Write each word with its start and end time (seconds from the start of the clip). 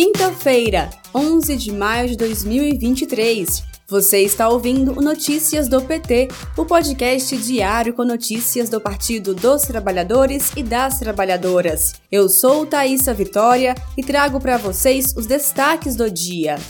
Quinta-feira, 0.00 0.90
11 1.12 1.56
de 1.56 1.72
maio 1.72 2.10
de 2.10 2.16
2023. 2.16 3.64
Você 3.88 4.22
está 4.22 4.48
ouvindo 4.48 4.96
o 4.96 5.02
Notícias 5.02 5.66
do 5.66 5.82
PT, 5.82 6.28
o 6.56 6.64
podcast 6.64 7.36
diário 7.36 7.92
com 7.92 8.04
notícias 8.04 8.70
do 8.70 8.80
Partido 8.80 9.34
dos 9.34 9.62
Trabalhadores 9.62 10.52
e 10.56 10.62
das 10.62 11.00
Trabalhadoras. 11.00 11.94
Eu 12.12 12.28
sou 12.28 12.64
Thaisa 12.64 13.12
Vitória 13.12 13.74
e 13.96 14.04
trago 14.04 14.38
para 14.38 14.56
vocês 14.56 15.16
os 15.16 15.26
destaques 15.26 15.96
do 15.96 16.08
dia. 16.08 16.60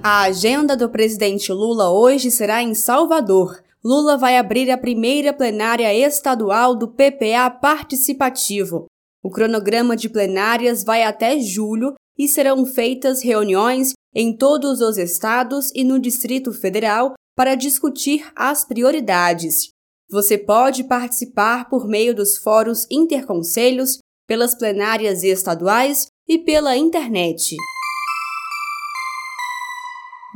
A 0.00 0.20
agenda 0.20 0.76
do 0.76 0.88
presidente 0.88 1.52
Lula 1.52 1.90
hoje 1.90 2.30
será 2.30 2.62
em 2.62 2.74
Salvador. 2.74 3.60
Lula 3.84 4.16
vai 4.16 4.38
abrir 4.38 4.70
a 4.70 4.78
primeira 4.78 5.32
plenária 5.32 5.92
estadual 5.92 6.76
do 6.76 6.86
PPA 6.86 7.50
Participativo. 7.50 8.86
O 9.22 9.30
cronograma 9.30 9.96
de 9.96 10.08
plenárias 10.08 10.84
vai 10.84 11.02
até 11.02 11.40
julho 11.40 11.94
e 12.16 12.28
serão 12.28 12.64
feitas 12.64 13.22
reuniões 13.22 13.92
em 14.14 14.36
todos 14.36 14.80
os 14.80 14.96
estados 14.96 15.70
e 15.74 15.84
no 15.84 15.98
Distrito 15.98 16.52
Federal 16.52 17.14
para 17.36 17.54
discutir 17.54 18.30
as 18.34 18.64
prioridades. 18.64 19.68
Você 20.10 20.38
pode 20.38 20.84
participar 20.84 21.68
por 21.68 21.86
meio 21.86 22.14
dos 22.14 22.36
fóruns 22.36 22.86
interconselhos, 22.90 23.98
pelas 24.26 24.54
plenárias 24.54 25.22
estaduais 25.22 26.06
e 26.28 26.38
pela 26.38 26.76
internet. 26.76 27.56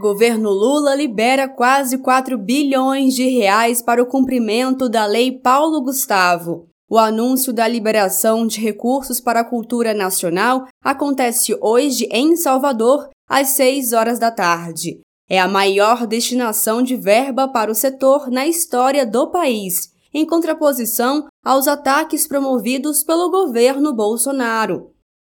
Governo 0.01 0.51
Lula 0.51 0.95
libera 0.95 1.49
quase 1.49 1.99
4 1.99 2.37
bilhões 2.39 3.15
de 3.15 3.29
reais 3.29 3.81
para 3.83 4.03
o 4.03 4.07
cumprimento 4.07 4.89
da 4.89 5.07
Lei 5.07 5.31
Paulo 5.39 5.83
Gustavo. 5.83 6.72
O 6.93 6.99
anúncio 6.99 7.55
da 7.55 7.67
liberação 7.67 8.47
de 8.47 8.61
recursos 8.61 9.19
para 9.19 9.41
a 9.41 9.45
cultura 9.45 9.95
nacional 9.95 10.67
acontece 10.85 11.57
hoje 11.59 12.07
em 12.13 12.37
Salvador, 12.37 13.09
às 13.27 13.49
6 13.55 13.95
horas 13.95 14.19
da 14.19 14.31
tarde. 14.31 15.01
É 15.27 15.41
a 15.41 15.49
maior 15.49 16.07
destinação 16.07 16.83
de 16.83 16.95
verba 16.95 17.49
para 17.49 17.71
o 17.71 17.75
setor 17.75 18.31
na 18.31 18.47
história 18.47 19.07
do 19.07 19.31
país, 19.31 19.91
em 20.13 20.27
contraposição 20.27 21.27
aos 21.43 21.67
ataques 21.67 22.29
promovidos 22.29 23.03
pelo 23.03 23.31
governo 23.31 23.95
Bolsonaro. 23.95 24.91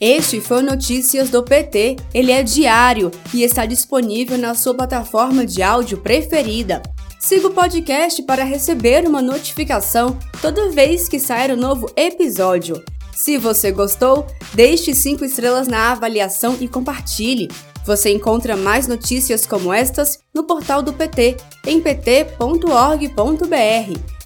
Este 0.00 0.40
foi 0.40 0.62
Notícias 0.62 1.28
do 1.28 1.42
PT. 1.42 1.96
Ele 2.14 2.32
é 2.32 2.42
diário 2.42 3.10
e 3.34 3.42
está 3.42 3.66
disponível 3.66 4.38
na 4.38 4.54
sua 4.54 4.74
plataforma 4.74 5.44
de 5.44 5.62
áudio 5.62 5.98
preferida. 5.98 6.82
Siga 7.20 7.48
o 7.48 7.50
podcast 7.50 8.22
para 8.22 8.42
receber 8.44 9.06
uma 9.06 9.20
notificação 9.20 10.18
toda 10.40 10.70
vez 10.70 11.06
que 11.06 11.20
sair 11.20 11.52
um 11.52 11.56
novo 11.56 11.86
episódio. 11.94 12.82
Se 13.12 13.36
você 13.36 13.70
gostou, 13.70 14.26
deixe 14.54 14.94
5 14.94 15.22
estrelas 15.26 15.68
na 15.68 15.92
avaliação 15.92 16.56
e 16.58 16.66
compartilhe. 16.66 17.48
Você 17.84 18.10
encontra 18.10 18.56
mais 18.56 18.88
notícias 18.88 19.44
como 19.44 19.70
estas 19.70 20.18
no 20.32 20.44
portal 20.44 20.82
do 20.82 20.94
PT, 20.94 21.36
em 21.66 21.78
pt.org.br. 21.78 22.40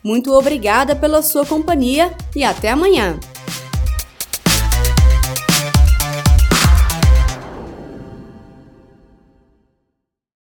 Muito 0.05 0.32
obrigada 0.32 0.94
pela 0.94 1.21
sua 1.21 1.44
companhia 1.44 2.16
e 2.34 2.44
até 2.44 2.71
amanhã! 2.71 3.19